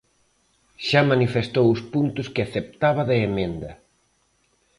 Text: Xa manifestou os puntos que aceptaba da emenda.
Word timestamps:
Xa 0.87 1.01
manifestou 1.11 1.65
os 1.75 1.81
puntos 1.93 2.27
que 2.33 2.41
aceptaba 2.43 3.01
da 3.09 3.15
emenda. 3.27 3.71